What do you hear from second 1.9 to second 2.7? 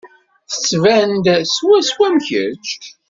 am kečč.